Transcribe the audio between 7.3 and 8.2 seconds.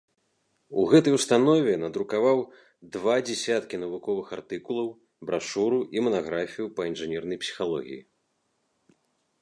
псіхалогіі.